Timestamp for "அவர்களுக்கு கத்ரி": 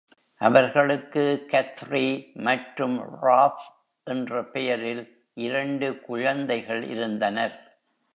0.41-2.33